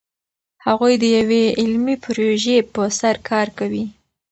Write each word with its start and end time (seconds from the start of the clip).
هغوی 0.65 0.93
د 1.01 1.03
یوې 1.17 1.43
علمي 1.59 1.95
پروژې 2.05 2.57
په 2.73 2.81
سر 2.99 3.15
کار 3.29 3.47
کوي. 3.57 3.85